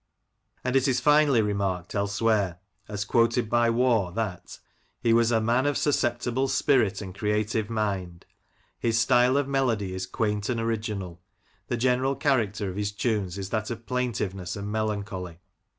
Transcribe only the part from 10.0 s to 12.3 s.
quaint and original. The general